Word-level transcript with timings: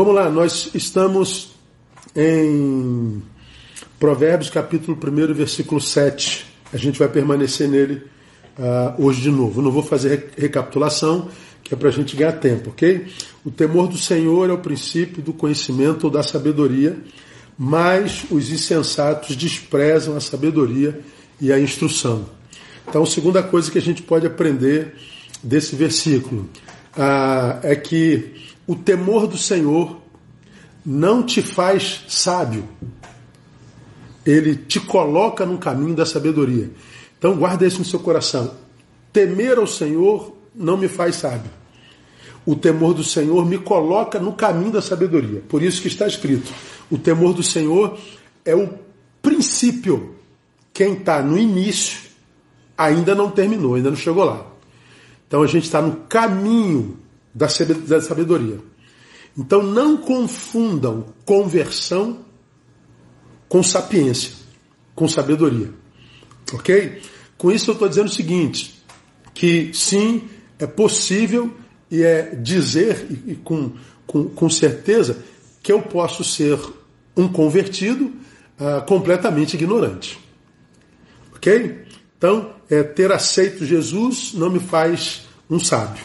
Vamos 0.00 0.14
lá, 0.14 0.30
nós 0.30 0.70
estamos 0.74 1.50
em 2.16 3.22
Provérbios 3.98 4.48
capítulo 4.48 4.96
1, 4.96 5.34
versículo 5.34 5.78
7. 5.78 6.46
A 6.72 6.78
gente 6.78 6.98
vai 6.98 7.06
permanecer 7.06 7.68
nele 7.68 8.02
uh, 8.58 9.04
hoje 9.04 9.20
de 9.20 9.30
novo. 9.30 9.60
Não 9.60 9.70
vou 9.70 9.82
fazer 9.82 10.30
recapitulação, 10.38 11.28
que 11.62 11.74
é 11.74 11.76
para 11.76 11.90
a 11.90 11.92
gente 11.92 12.16
ganhar 12.16 12.32
tempo, 12.32 12.70
ok? 12.70 13.08
O 13.44 13.50
temor 13.50 13.88
do 13.88 13.98
Senhor 13.98 14.48
é 14.48 14.52
o 14.54 14.58
princípio 14.58 15.22
do 15.22 15.34
conhecimento 15.34 16.04
ou 16.04 16.10
da 16.10 16.22
sabedoria, 16.22 16.96
mas 17.58 18.24
os 18.30 18.50
insensatos 18.50 19.36
desprezam 19.36 20.16
a 20.16 20.20
sabedoria 20.20 20.98
e 21.38 21.52
a 21.52 21.60
instrução. 21.60 22.24
Então, 22.88 23.04
segunda 23.04 23.42
coisa 23.42 23.70
que 23.70 23.76
a 23.76 23.82
gente 23.82 24.00
pode 24.00 24.26
aprender 24.26 24.94
desse 25.42 25.76
versículo 25.76 26.48
uh, 26.96 27.60
é 27.62 27.76
que 27.76 28.39
o 28.70 28.76
temor 28.76 29.26
do 29.26 29.36
Senhor 29.36 30.00
não 30.86 31.24
te 31.24 31.42
faz 31.42 32.04
sábio. 32.06 32.68
Ele 34.24 34.54
te 34.54 34.78
coloca 34.78 35.44
no 35.44 35.58
caminho 35.58 35.92
da 35.92 36.06
sabedoria. 36.06 36.70
Então 37.18 37.36
guarda 37.36 37.66
isso 37.66 37.80
no 37.80 37.84
seu 37.84 37.98
coração. 37.98 38.54
Temer 39.12 39.58
ao 39.58 39.66
Senhor 39.66 40.36
não 40.54 40.76
me 40.76 40.86
faz 40.86 41.16
sábio. 41.16 41.50
O 42.46 42.54
temor 42.54 42.94
do 42.94 43.02
Senhor 43.02 43.44
me 43.44 43.58
coloca 43.58 44.20
no 44.20 44.34
caminho 44.34 44.70
da 44.70 44.80
sabedoria. 44.80 45.42
Por 45.48 45.64
isso 45.64 45.82
que 45.82 45.88
está 45.88 46.06
escrito: 46.06 46.52
o 46.88 46.96
temor 46.96 47.34
do 47.34 47.42
Senhor 47.42 47.98
é 48.44 48.54
o 48.54 48.72
princípio. 49.20 50.14
Quem 50.72 50.92
está 50.92 51.20
no 51.20 51.36
início 51.36 52.02
ainda 52.78 53.16
não 53.16 53.32
terminou, 53.32 53.74
ainda 53.74 53.90
não 53.90 53.96
chegou 53.96 54.22
lá. 54.22 54.46
Então 55.26 55.42
a 55.42 55.46
gente 55.48 55.64
está 55.64 55.82
no 55.82 55.96
caminho 56.08 57.00
da 57.34 57.48
sabedoria. 57.48 58.58
Então 59.36 59.62
não 59.62 59.96
confundam 59.96 61.06
conversão 61.24 62.24
com 63.48 63.62
sapiência, 63.62 64.32
com 64.94 65.08
sabedoria. 65.08 65.70
Ok? 66.52 67.00
Com 67.38 67.50
isso 67.50 67.70
eu 67.70 67.74
estou 67.74 67.88
dizendo 67.88 68.08
o 68.08 68.12
seguinte: 68.12 68.82
que 69.34 69.70
sim, 69.72 70.28
é 70.58 70.66
possível 70.66 71.52
e 71.90 72.02
é 72.02 72.34
dizer 72.34 73.06
e, 73.26 73.34
com, 73.36 73.72
com, 74.06 74.28
com 74.28 74.50
certeza 74.50 75.24
que 75.62 75.72
eu 75.72 75.82
posso 75.82 76.22
ser 76.24 76.58
um 77.16 77.28
convertido 77.28 78.06
uh, 78.58 78.84
completamente 78.86 79.54
ignorante. 79.54 80.18
Ok? 81.34 81.84
Então, 82.16 82.54
é, 82.68 82.82
ter 82.82 83.10
aceito 83.10 83.64
Jesus 83.64 84.32
não 84.34 84.50
me 84.50 84.60
faz 84.60 85.22
um 85.48 85.58
sábio. 85.58 86.04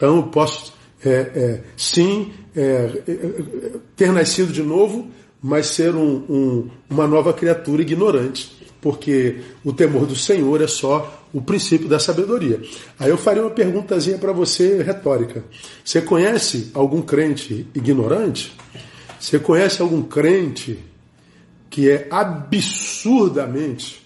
Então 0.00 0.16
eu 0.16 0.22
posso, 0.22 0.72
é, 1.04 1.10
é, 1.10 1.60
sim, 1.76 2.32
é, 2.56 3.02
é, 3.06 3.72
ter 3.94 4.10
nascido 4.10 4.50
de 4.50 4.62
novo, 4.62 5.06
mas 5.42 5.66
ser 5.66 5.94
um, 5.94 6.24
um, 6.26 6.70
uma 6.88 7.06
nova 7.06 7.34
criatura 7.34 7.82
ignorante, 7.82 8.50
porque 8.80 9.42
o 9.62 9.74
temor 9.74 10.06
do 10.06 10.16
Senhor 10.16 10.62
é 10.62 10.66
só 10.66 11.22
o 11.34 11.42
princípio 11.42 11.86
da 11.86 11.98
sabedoria. 11.98 12.62
Aí 12.98 13.10
eu 13.10 13.18
faria 13.18 13.42
uma 13.42 13.50
perguntazinha 13.50 14.16
para 14.16 14.32
você 14.32 14.82
retórica. 14.82 15.44
Você 15.84 16.00
conhece 16.00 16.70
algum 16.72 17.02
crente 17.02 17.66
ignorante? 17.74 18.56
Você 19.20 19.38
conhece 19.38 19.82
algum 19.82 20.00
crente 20.00 20.78
que 21.68 21.90
é 21.90 22.08
absurdamente 22.10 24.00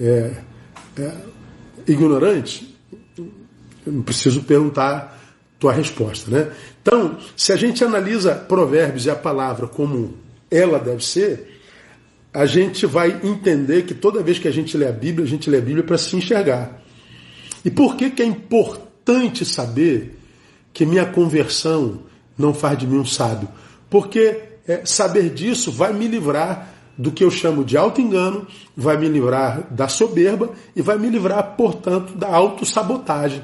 é, 0.00 0.32
é, 0.98 1.12
ignorante? 1.86 2.75
Preciso 4.04 4.42
perguntar 4.42 5.16
tua 5.58 5.72
resposta, 5.72 6.30
né? 6.30 6.52
Então, 6.82 7.16
se 7.36 7.52
a 7.52 7.56
gente 7.56 7.84
analisa 7.84 8.34
Provérbios 8.34 9.06
e 9.06 9.10
a 9.10 9.16
palavra 9.16 9.66
como 9.66 10.14
ela 10.50 10.78
deve 10.78 11.04
ser, 11.04 11.60
a 12.32 12.44
gente 12.44 12.84
vai 12.84 13.20
entender 13.22 13.82
que 13.82 13.94
toda 13.94 14.22
vez 14.22 14.38
que 14.38 14.48
a 14.48 14.52
gente 14.52 14.76
lê 14.76 14.86
a 14.86 14.92
Bíblia, 14.92 15.24
a 15.24 15.28
gente 15.28 15.48
lê 15.48 15.58
a 15.58 15.62
Bíblia 15.62 15.82
para 15.82 15.96
se 15.96 16.14
enxergar. 16.16 16.82
E 17.64 17.70
por 17.70 17.96
que, 17.96 18.10
que 18.10 18.22
é 18.22 18.26
importante 18.26 19.44
saber 19.44 20.18
que 20.72 20.84
minha 20.84 21.06
conversão 21.06 22.02
não 22.36 22.52
faz 22.52 22.78
de 22.78 22.86
mim 22.86 22.98
um 22.98 23.06
sábio? 23.06 23.48
Porque 23.88 24.42
é, 24.68 24.84
saber 24.84 25.30
disso 25.30 25.72
vai 25.72 25.92
me 25.92 26.06
livrar 26.06 26.74
do 26.98 27.10
que 27.10 27.24
eu 27.24 27.30
chamo 27.30 27.64
de 27.64 27.76
auto-engano, 27.76 28.46
vai 28.76 28.96
me 28.96 29.08
livrar 29.08 29.66
da 29.70 29.88
soberba 29.88 30.50
e 30.74 30.82
vai 30.82 30.98
me 30.98 31.08
livrar, 31.08 31.56
portanto, 31.56 32.14
da 32.14 32.28
autossabotagem 32.28 33.42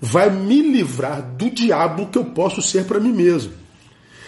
vai 0.00 0.30
me 0.30 0.60
livrar 0.60 1.22
do 1.22 1.50
diabo 1.50 2.06
que 2.06 2.18
eu 2.18 2.24
posso 2.24 2.60
ser 2.60 2.84
para 2.84 3.00
mim 3.00 3.12
mesmo. 3.12 3.52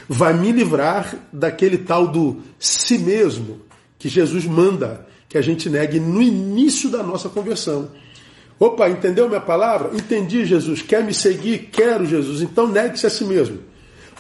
Vai 0.09 0.33
me 0.33 0.53
livrar 0.53 1.15
daquele 1.33 1.79
tal 1.79 2.07
do 2.07 2.43
si 2.59 2.99
mesmo 2.99 3.61
que 3.99 4.09
Jesus 4.09 4.45
manda 4.45 5.07
que 5.29 5.37
a 5.37 5.43
gente 5.43 5.69
negue 5.69 5.99
no 5.99 6.23
início 6.23 6.89
da 6.89 7.03
nossa 7.03 7.29
conversão. 7.29 7.91
Opa, 8.59 8.89
entendeu 8.89 9.29
minha 9.29 9.41
palavra? 9.41 9.91
Entendi, 9.95 10.45
Jesus. 10.45 10.81
Quer 10.81 11.05
me 11.05 11.13
seguir? 11.13 11.69
Quero, 11.71 12.07
Jesus. 12.07 12.41
Então 12.41 12.67
negue-se 12.67 13.07
a 13.07 13.11
si 13.11 13.25
mesmo. 13.25 13.59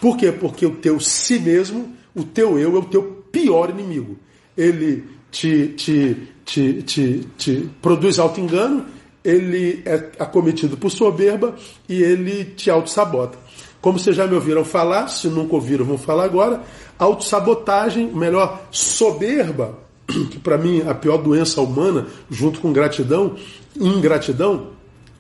Por 0.00 0.16
quê? 0.16 0.30
Porque 0.30 0.66
o 0.66 0.72
teu 0.72 1.00
si 1.00 1.38
mesmo, 1.38 1.94
o 2.14 2.22
teu 2.22 2.58
eu, 2.58 2.76
é 2.76 2.78
o 2.78 2.84
teu 2.84 3.24
pior 3.32 3.70
inimigo. 3.70 4.18
Ele 4.56 5.04
te, 5.30 5.68
te, 5.68 6.16
te, 6.44 6.82
te, 6.82 7.26
te 7.38 7.70
produz 7.80 8.18
auto-engano 8.18 8.84
ele 9.26 9.82
é 9.84 10.10
acometido 10.20 10.76
por 10.76 10.88
soberba 10.88 11.56
e 11.88 12.00
ele 12.00 12.44
te 12.44 12.70
auto-sabota. 12.70 13.36
Como 13.80 13.98
vocês 13.98 14.14
já 14.14 14.24
me 14.24 14.36
ouviram 14.36 14.64
falar, 14.64 15.08
se 15.08 15.26
nunca 15.26 15.56
ouviram, 15.56 15.84
vão 15.84 15.98
falar 15.98 16.24
agora, 16.24 16.62
autossabotagem, 16.96 18.12
melhor, 18.12 18.68
soberba, 18.70 19.78
que 20.30 20.38
para 20.38 20.56
mim 20.56 20.80
é 20.80 20.88
a 20.88 20.94
pior 20.94 21.18
doença 21.18 21.60
humana, 21.60 22.06
junto 22.30 22.60
com 22.60 22.72
gratidão, 22.72 23.34
ingratidão, 23.76 24.68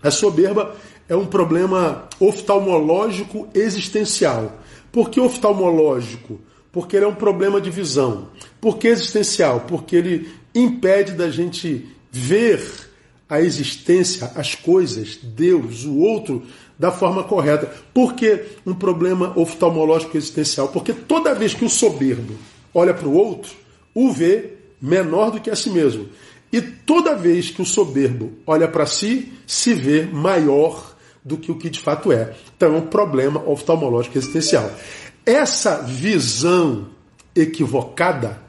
a 0.00 0.10
soberba 0.10 0.76
é 1.08 1.16
um 1.16 1.26
problema 1.26 2.04
oftalmológico 2.20 3.48
existencial. 3.52 4.60
Por 4.92 5.10
que 5.10 5.20
oftalmológico? 5.20 6.40
Porque 6.70 6.94
ele 6.94 7.06
é 7.06 7.08
um 7.08 7.14
problema 7.14 7.60
de 7.60 7.70
visão. 7.70 8.28
Por 8.60 8.78
que 8.78 8.86
existencial? 8.86 9.64
Porque 9.66 9.96
ele 9.96 10.28
impede 10.54 11.12
da 11.12 11.28
gente 11.28 11.88
ver 12.10 12.85
a 13.28 13.40
existência, 13.40 14.30
as 14.34 14.54
coisas, 14.54 15.18
Deus, 15.22 15.84
o 15.84 15.98
outro, 15.98 16.42
da 16.78 16.90
forma 16.90 17.24
correta. 17.24 17.72
Por 17.92 18.14
que 18.14 18.44
um 18.64 18.74
problema 18.74 19.32
oftalmológico 19.36 20.16
existencial? 20.16 20.68
Porque 20.68 20.92
toda 20.92 21.34
vez 21.34 21.54
que 21.54 21.64
o 21.64 21.70
soberbo 21.70 22.34
olha 22.72 22.94
para 22.94 23.08
o 23.08 23.14
outro, 23.14 23.52
o 23.94 24.12
vê 24.12 24.52
menor 24.80 25.30
do 25.30 25.40
que 25.40 25.50
a 25.50 25.56
si 25.56 25.70
mesmo. 25.70 26.08
E 26.52 26.60
toda 26.60 27.16
vez 27.16 27.50
que 27.50 27.62
o 27.62 27.66
soberbo 27.66 28.32
olha 28.46 28.68
para 28.68 28.86
si, 28.86 29.32
se 29.46 29.74
vê 29.74 30.02
maior 30.04 30.94
do 31.24 31.36
que 31.36 31.50
o 31.50 31.58
que 31.58 31.68
de 31.68 31.80
fato 31.80 32.12
é. 32.12 32.34
Então 32.56 32.74
é 32.74 32.78
um 32.78 32.86
problema 32.86 33.42
oftalmológico 33.48 34.16
existencial. 34.16 34.70
Essa 35.24 35.82
visão 35.82 36.86
equivocada 37.34 38.40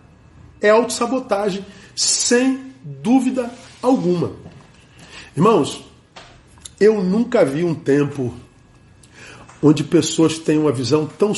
é 0.61 0.69
autossabotagem, 0.69 1.65
sem 1.95 2.71
dúvida 2.83 3.51
alguma. 3.81 4.33
Irmãos, 5.38 5.84
eu 6.80 7.03
nunca 7.03 7.46
vi 7.46 7.64
um 7.64 7.75
tempo 7.75 8.34
onde 9.62 9.84
pessoas 9.84 10.40
têm 10.40 10.58
uma 10.58 10.72
visão 10.72 11.06
tão 11.06 11.31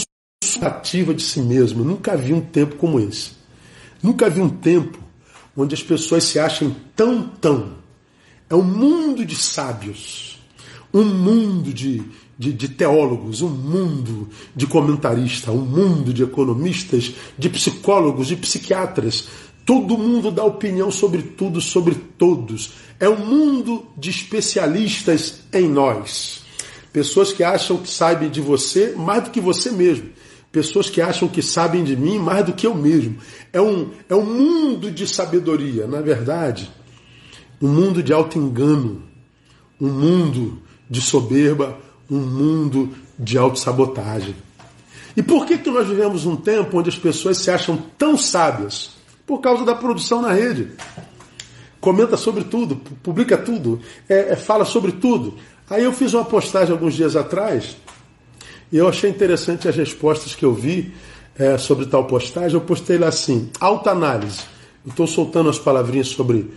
ativa 0.61 1.13
de 1.13 1.21
si 1.21 1.41
mesmo. 1.41 1.83
Nunca 1.83 2.15
vi 2.15 2.33
um 2.33 2.39
tempo 2.39 2.77
como 2.77 2.97
esse. 2.97 3.31
Nunca 4.01 4.29
vi 4.29 4.39
um 4.39 4.47
tempo 4.47 4.97
onde 5.53 5.75
as 5.75 5.83
pessoas 5.83 6.23
se 6.23 6.39
acham 6.39 6.73
tão, 6.95 7.27
tão. 7.27 7.73
É 8.49 8.55
um 8.55 8.63
mundo 8.63 9.25
de 9.25 9.35
sábios, 9.35 10.39
um 10.93 11.03
mundo 11.03 11.73
de, 11.73 12.01
de, 12.37 12.53
de 12.53 12.69
teólogos, 12.69 13.41
um 13.41 13.49
mundo 13.49 14.29
de 14.55 14.65
comentaristas, 14.65 15.53
um 15.53 15.65
mundo 15.65 16.13
de 16.13 16.23
economistas, 16.23 17.13
de 17.37 17.49
psicólogos, 17.49 18.27
de 18.27 18.37
psiquiatras, 18.37 19.27
Todo 19.69 19.99
mundo 19.99 20.31
dá 20.31 20.43
opinião 20.43 20.89
sobre 20.89 21.21
tudo, 21.21 21.61
sobre 21.61 21.93
todos. 21.93 22.71
É 22.99 23.07
um 23.07 23.23
mundo 23.23 23.85
de 23.95 24.09
especialistas 24.09 25.41
em 25.53 25.69
nós. 25.69 26.41
Pessoas 26.91 27.31
que 27.31 27.43
acham 27.43 27.77
que 27.77 27.87
sabem 27.87 28.31
de 28.31 28.41
você 28.41 28.95
mais 28.97 29.25
do 29.25 29.29
que 29.29 29.39
você 29.39 29.69
mesmo. 29.69 30.09
Pessoas 30.51 30.89
que 30.89 30.99
acham 30.99 31.27
que 31.27 31.43
sabem 31.43 31.83
de 31.83 31.95
mim 31.95 32.17
mais 32.17 32.43
do 32.47 32.53
que 32.53 32.65
eu 32.65 32.73
mesmo. 32.73 33.17
É 33.53 33.61
um, 33.61 33.91
é 34.09 34.15
um 34.15 34.25
mundo 34.25 34.89
de 34.89 35.05
sabedoria, 35.05 35.85
na 35.85 36.01
verdade. 36.01 36.71
Um 37.61 37.67
mundo 37.67 38.01
de 38.01 38.11
auto-engano. 38.11 39.03
Um 39.79 39.89
mundo 39.89 40.63
de 40.89 40.99
soberba. 40.99 41.77
Um 42.09 42.17
mundo 42.17 42.89
de 43.19 43.37
autossabotagem. 43.37 44.35
E 45.15 45.21
por 45.21 45.45
que, 45.45 45.59
que 45.59 45.69
nós 45.69 45.87
vivemos 45.87 46.25
um 46.25 46.35
tempo 46.35 46.79
onde 46.79 46.89
as 46.89 46.97
pessoas 46.97 47.37
se 47.37 47.51
acham 47.51 47.77
tão 47.99 48.17
sábias? 48.17 48.97
Por 49.29 49.41
causa 49.41 49.63
da 49.63 49.75
produção 49.75 50.23
na 50.23 50.33
rede. 50.33 50.71
Comenta 51.79 52.17
sobre 52.17 52.45
tudo, 52.45 52.77
publica 53.03 53.37
tudo, 53.37 53.79
é, 54.09 54.31
é, 54.31 54.35
fala 54.35 54.65
sobre 54.65 54.93
tudo. 54.93 55.35
Aí 55.69 55.83
eu 55.83 55.93
fiz 55.93 56.15
uma 56.15 56.25
postagem 56.25 56.71
alguns 56.71 56.95
dias 56.95 57.15
atrás 57.15 57.77
E 58.71 58.77
eu 58.77 58.87
achei 58.87 59.07
interessante 59.07 59.67
as 59.67 59.75
respostas 59.75 60.33
que 60.33 60.43
eu 60.43 60.51
vi 60.51 60.95
é, 61.37 61.59
sobre 61.59 61.85
tal 61.85 62.05
postagem. 62.05 62.55
Eu 62.55 62.61
postei 62.61 62.97
lá 62.97 63.09
assim: 63.09 63.51
alta 63.59 63.91
análise. 63.91 64.41
Estou 64.83 65.05
soltando 65.05 65.51
as 65.51 65.59
palavrinhas 65.59 66.07
sobre 66.07 66.51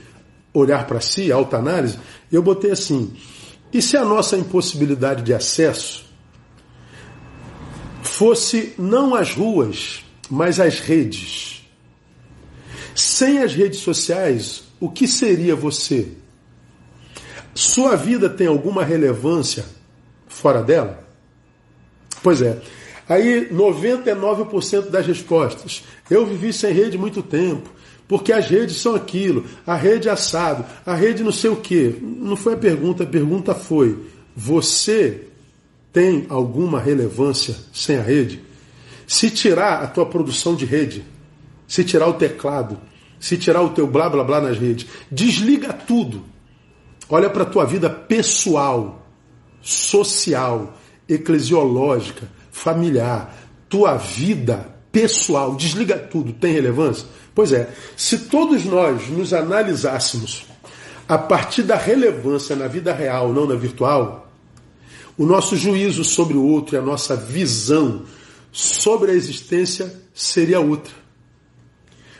olhar 0.54 0.86
para 0.86 1.00
si, 1.02 1.30
alta 1.30 1.58
análise. 1.58 1.98
E 2.30 2.34
eu 2.34 2.42
botei 2.42 2.70
assim: 2.70 3.12
e 3.70 3.82
se 3.82 3.98
a 3.98 4.04
nossa 4.04 4.34
impossibilidade 4.34 5.22
de 5.22 5.34
acesso 5.34 6.06
fosse 8.02 8.72
não 8.78 9.14
as 9.14 9.34
ruas, 9.34 10.02
mas 10.30 10.58
as 10.58 10.80
redes? 10.80 11.51
Sem 12.94 13.38
as 13.38 13.54
redes 13.54 13.80
sociais, 13.80 14.64
o 14.80 14.90
que 14.90 15.06
seria 15.06 15.54
você? 15.54 16.08
Sua 17.54 17.96
vida 17.96 18.28
tem 18.28 18.46
alguma 18.46 18.84
relevância 18.84 19.64
fora 20.26 20.62
dela? 20.62 21.06
Pois 22.22 22.40
é. 22.40 22.58
Aí 23.08 23.48
99% 23.50 24.88
das 24.88 25.06
respostas. 25.06 25.82
Eu 26.08 26.24
vivi 26.26 26.52
sem 26.52 26.72
rede 26.72 26.96
muito 26.96 27.22
tempo, 27.22 27.70
porque 28.08 28.32
as 28.32 28.46
redes 28.46 28.76
são 28.76 28.94
aquilo, 28.94 29.44
a 29.66 29.74
rede 29.74 30.08
é 30.08 30.12
assado, 30.12 30.64
a 30.86 30.94
rede 30.94 31.22
não 31.22 31.32
sei 31.32 31.50
o 31.50 31.56
quê. 31.56 31.94
Não 32.00 32.36
foi 32.36 32.54
a 32.54 32.56
pergunta, 32.56 33.02
a 33.02 33.06
pergunta 33.06 33.54
foi: 33.54 33.98
você 34.34 35.26
tem 35.92 36.26
alguma 36.28 36.80
relevância 36.80 37.54
sem 37.72 37.98
a 37.98 38.02
rede? 38.02 38.40
Se 39.06 39.30
tirar 39.30 39.82
a 39.82 39.86
tua 39.86 40.06
produção 40.06 40.54
de 40.54 40.64
rede, 40.64 41.04
se 41.72 41.82
tirar 41.82 42.06
o 42.06 42.12
teclado, 42.12 42.78
se 43.18 43.38
tirar 43.38 43.62
o 43.62 43.70
teu 43.70 43.86
blá 43.86 44.06
blá 44.06 44.22
blá 44.22 44.42
nas 44.42 44.58
redes, 44.58 44.86
desliga 45.10 45.72
tudo. 45.72 46.22
Olha 47.08 47.30
para 47.30 47.44
a 47.44 47.46
tua 47.46 47.64
vida 47.64 47.88
pessoal, 47.88 49.06
social, 49.62 50.78
eclesiológica, 51.08 52.28
familiar, 52.50 53.34
tua 53.70 53.96
vida 53.96 54.68
pessoal, 54.92 55.54
desliga 55.54 55.96
tudo, 55.96 56.34
tem 56.34 56.52
relevância? 56.52 57.06
Pois 57.34 57.54
é, 57.54 57.70
se 57.96 58.18
todos 58.18 58.66
nós 58.66 59.08
nos 59.08 59.32
analisássemos 59.32 60.44
a 61.08 61.16
partir 61.16 61.62
da 61.62 61.76
relevância 61.76 62.54
na 62.54 62.68
vida 62.68 62.92
real, 62.92 63.32
não 63.32 63.46
na 63.46 63.54
virtual, 63.54 64.30
o 65.16 65.24
nosso 65.24 65.56
juízo 65.56 66.04
sobre 66.04 66.36
o 66.36 66.44
outro 66.44 66.76
e 66.76 66.78
a 66.78 66.82
nossa 66.82 67.16
visão 67.16 68.02
sobre 68.52 69.12
a 69.12 69.14
existência 69.14 69.90
seria 70.12 70.60
outra. 70.60 71.01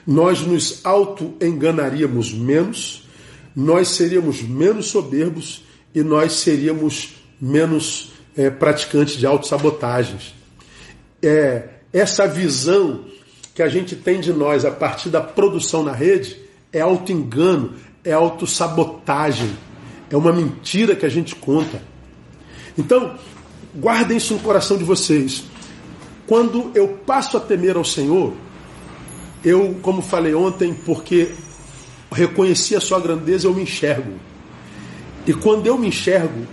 Nós 0.06 0.40
nos 0.40 0.84
auto-enganaríamos 0.84 2.32
menos, 2.32 3.08
nós 3.54 3.88
seríamos 3.88 4.42
menos 4.42 4.86
soberbos 4.86 5.62
e 5.94 6.02
nós 6.02 6.32
seríamos 6.34 7.14
menos 7.40 8.12
é, 8.36 8.50
praticantes 8.50 9.16
de 9.16 9.26
autossabotagens. 9.26 10.34
É, 11.22 11.68
essa 11.92 12.26
visão 12.26 13.04
que 13.54 13.62
a 13.62 13.68
gente 13.68 13.94
tem 13.94 14.20
de 14.20 14.32
nós 14.32 14.64
a 14.64 14.70
partir 14.70 15.10
da 15.10 15.20
produção 15.20 15.82
na 15.82 15.92
rede 15.92 16.36
é 16.72 16.80
auto-engano, 16.80 17.74
é 18.02 18.12
autossabotagem, 18.12 19.50
é 20.10 20.16
uma 20.16 20.32
mentira 20.32 20.96
que 20.96 21.04
a 21.04 21.08
gente 21.08 21.34
conta. 21.34 21.82
Então, 22.76 23.16
guardem 23.76 24.16
isso 24.16 24.34
no 24.34 24.40
coração 24.40 24.76
de 24.78 24.84
vocês. 24.84 25.44
Quando 26.26 26.70
eu 26.74 26.88
passo 26.88 27.36
a 27.36 27.40
temer 27.40 27.76
ao 27.76 27.84
Senhor, 27.84 28.32
eu, 29.44 29.76
como 29.82 30.02
falei 30.02 30.34
ontem, 30.34 30.74
porque 30.74 31.32
reconheci 32.10 32.76
a 32.76 32.80
sua 32.80 33.00
grandeza, 33.00 33.46
eu 33.46 33.54
me 33.54 33.62
enxergo. 33.62 34.12
E 35.26 35.32
quando 35.32 35.66
eu 35.66 35.78
me 35.78 35.88
enxergo, 35.88 36.46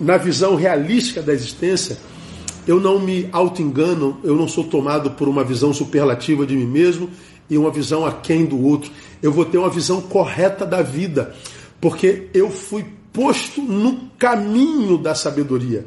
na 0.00 0.16
visão 0.16 0.54
realística 0.54 1.20
da 1.20 1.32
existência, 1.32 1.98
eu 2.66 2.78
não 2.78 3.00
me 3.00 3.28
auto-engano, 3.32 4.18
eu 4.22 4.36
não 4.36 4.46
sou 4.46 4.64
tomado 4.64 5.12
por 5.12 5.28
uma 5.28 5.42
visão 5.42 5.72
superlativa 5.72 6.46
de 6.46 6.54
mim 6.54 6.66
mesmo 6.66 7.10
e 7.48 7.56
uma 7.56 7.70
visão 7.70 8.06
aquém 8.06 8.44
do 8.44 8.62
outro. 8.62 8.90
Eu 9.22 9.32
vou 9.32 9.44
ter 9.44 9.58
uma 9.58 9.70
visão 9.70 10.00
correta 10.02 10.64
da 10.64 10.82
vida, 10.82 11.34
porque 11.80 12.28
eu 12.34 12.50
fui 12.50 12.84
posto 13.12 13.62
no 13.62 14.10
caminho 14.18 14.98
da 14.98 15.14
sabedoria. 15.14 15.86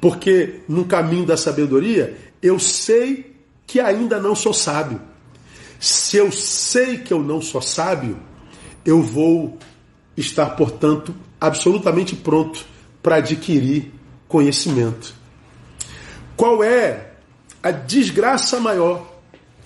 Porque 0.00 0.60
no 0.68 0.84
caminho 0.84 1.26
da 1.26 1.36
sabedoria 1.36 2.16
eu 2.40 2.58
sei 2.58 3.34
que 3.66 3.80
ainda 3.80 4.18
não 4.18 4.34
sou 4.34 4.54
sábio. 4.54 5.00
Se 5.80 6.18
eu 6.18 6.30
sei 6.30 6.98
que 6.98 7.10
eu 7.10 7.22
não 7.22 7.40
sou 7.40 7.62
sábio, 7.62 8.18
eu 8.84 9.02
vou 9.02 9.58
estar, 10.14 10.50
portanto, 10.50 11.14
absolutamente 11.40 12.14
pronto 12.14 12.66
para 13.02 13.16
adquirir 13.16 13.90
conhecimento. 14.28 15.14
Qual 16.36 16.62
é 16.62 17.12
a 17.62 17.70
desgraça 17.70 18.60
maior 18.60 19.10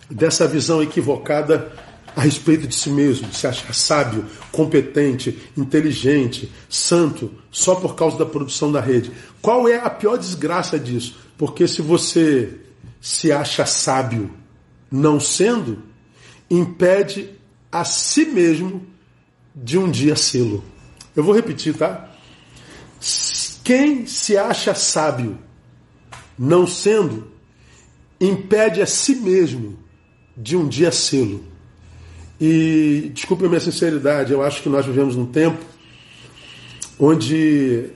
dessa 0.09 0.47
visão 0.47 0.81
equivocada 0.81 1.73
a 2.15 2.21
respeito 2.21 2.69
de 2.69 2.77
si 2.77 2.91
mesmo, 2.91 3.33
se 3.35 3.49
achar 3.49 3.75
sábio, 3.75 4.25
competente, 4.53 5.37
inteligente, 5.57 6.53
santo, 6.69 7.33
só 7.51 7.75
por 7.75 7.97
causa 7.97 8.17
da 8.17 8.27
produção 8.27 8.71
da 8.71 8.81
rede? 8.81 9.11
Qual 9.43 9.69
é 9.69 9.79
a 9.79 9.91
pior 9.91 10.17
desgraça 10.17 10.79
disso? 10.79 11.17
Porque 11.37 11.67
se 11.67 11.83
você 11.83 12.57
se 13.01 13.33
acha 13.33 13.67
sábio 13.67 14.31
não 14.91 15.19
sendo, 15.19 15.83
impede 16.51 17.31
a 17.71 17.85
si 17.85 18.27
mesmo 18.27 18.83
de 19.55 19.79
um 19.79 19.91
dia 19.91 20.17
sê-lo. 20.17 20.65
Eu 21.15 21.23
vou 21.23 21.35
repetir, 21.35 21.75
tá? 21.75 22.11
Quem 23.63 24.07
se 24.07 24.37
acha 24.37 24.75
sábio, 24.75 25.39
não 26.39 26.67
sendo, 26.67 27.29
impede 28.21 28.83
a 28.83 28.87
si 28.87 29.17
mesmo 29.17 29.79
de 30.37 30.57
um 30.57 30.67
dia 30.67 30.91
sê-lo. 30.91 31.45
E 32.41 33.11
desculpe 33.15 33.45
a 33.45 33.49
minha 33.49 33.61
sinceridade, 33.61 34.33
eu 34.33 34.43
acho 34.43 34.63
que 34.63 34.69
nós 34.69 34.85
vivemos 34.85 35.15
num 35.15 35.27
tempo 35.27 35.65
onde 36.99 37.91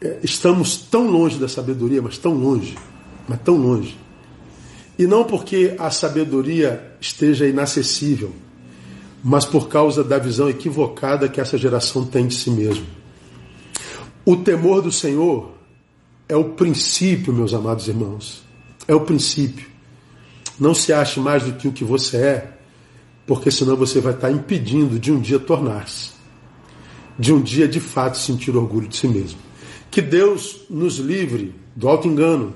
é, 0.00 0.18
estamos 0.22 0.76
tão 0.76 1.10
longe 1.10 1.38
da 1.38 1.48
sabedoria, 1.48 2.02
mas 2.02 2.18
tão 2.18 2.34
longe, 2.34 2.76
mas 3.26 3.40
tão 3.40 3.56
longe. 3.56 3.98
E 4.98 5.06
não 5.06 5.24
porque 5.24 5.74
a 5.78 5.90
sabedoria 5.90 6.92
esteja 7.00 7.46
inacessível, 7.46 8.32
mas 9.22 9.44
por 9.44 9.68
causa 9.68 10.04
da 10.04 10.18
visão 10.18 10.48
equivocada 10.48 11.28
que 11.28 11.40
essa 11.40 11.58
geração 11.58 12.04
tem 12.04 12.26
de 12.26 12.34
si 12.34 12.50
mesma. 12.50 12.86
O 14.24 14.36
temor 14.36 14.82
do 14.82 14.92
Senhor 14.92 15.52
é 16.28 16.36
o 16.36 16.50
princípio, 16.50 17.32
meus 17.32 17.52
amados 17.52 17.88
irmãos. 17.88 18.42
É 18.86 18.94
o 18.94 19.00
princípio. 19.00 19.66
Não 20.58 20.74
se 20.74 20.92
ache 20.92 21.18
mais 21.18 21.42
do 21.42 21.54
que 21.54 21.66
o 21.66 21.72
que 21.72 21.84
você 21.84 22.16
é, 22.16 22.58
porque 23.26 23.50
senão 23.50 23.76
você 23.76 24.00
vai 24.00 24.14
estar 24.14 24.30
impedindo 24.30 24.98
de 24.98 25.10
um 25.10 25.20
dia 25.20 25.38
tornar-se. 25.38 26.12
De 27.18 27.32
um 27.32 27.40
dia 27.40 27.66
de 27.66 27.80
fato 27.80 28.18
sentir 28.18 28.56
orgulho 28.56 28.88
de 28.88 28.96
si 28.96 29.08
mesmo. 29.08 29.38
Que 29.90 30.00
Deus 30.00 30.62
nos 30.68 30.98
livre 30.98 31.54
do 31.74 31.88
auto-engano, 31.88 32.54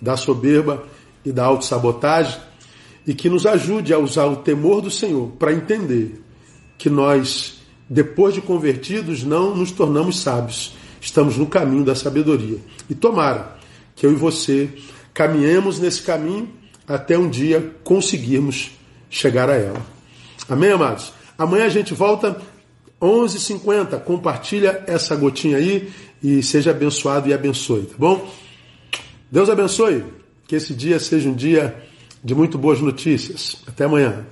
da 0.00 0.16
soberba 0.16 0.84
e 1.28 1.32
da 1.32 1.44
autossabotagem 1.44 2.40
e 3.06 3.14
que 3.14 3.28
nos 3.28 3.46
ajude 3.46 3.92
a 3.92 3.98
usar 3.98 4.26
o 4.26 4.36
temor 4.36 4.80
do 4.80 4.90
Senhor 4.90 5.30
para 5.38 5.52
entender 5.52 6.22
que 6.76 6.90
nós, 6.90 7.58
depois 7.88 8.34
de 8.34 8.40
convertidos, 8.40 9.22
não 9.22 9.54
nos 9.54 9.72
tornamos 9.72 10.20
sábios 10.20 10.72
estamos 11.00 11.36
no 11.36 11.46
caminho 11.46 11.84
da 11.84 11.94
sabedoria. 11.94 12.58
E 12.88 12.94
tomara 12.94 13.56
que 13.94 14.06
eu 14.06 14.12
e 14.12 14.16
você 14.16 14.68
caminhemos 15.14 15.78
nesse 15.78 16.02
caminho 16.02 16.48
até 16.86 17.18
um 17.18 17.28
dia 17.28 17.74
conseguirmos 17.84 18.70
chegar 19.10 19.48
a 19.50 19.54
ela. 19.54 19.84
Amém, 20.48 20.70
amados? 20.70 21.12
Amanhã 21.36 21.66
a 21.66 21.70
gente 21.70 21.94
volta 21.94 22.40
11h50. 23.00 24.00
Compartilha 24.00 24.84
essa 24.86 25.14
gotinha 25.14 25.58
aí 25.58 25.90
e 26.22 26.42
seja 26.42 26.70
abençoado 26.70 27.28
e 27.28 27.34
abençoe, 27.34 27.82
tá 27.82 27.94
bom? 27.98 28.28
Deus 29.30 29.48
abençoe. 29.48 30.04
Que 30.48 30.56
esse 30.56 30.74
dia 30.74 30.98
seja 30.98 31.28
um 31.28 31.34
dia 31.34 31.80
de 32.24 32.34
muito 32.34 32.58
boas 32.58 32.80
notícias. 32.80 33.62
Até 33.68 33.84
amanhã. 33.84 34.26